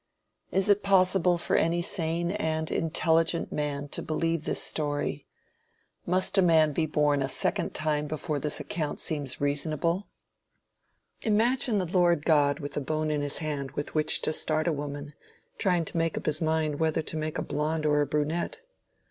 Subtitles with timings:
[0.51, 5.27] Is it possible for any sane and intelligent man to believe this story?
[6.07, 10.07] Must a man be born a second time before this account seems reasonable?
[11.21, 14.73] Imagine the Lord God with a bone in his hand with which to start a
[14.73, 15.13] woman,
[15.59, 18.59] trying to make up his mind whether to make a blonde or a brunette!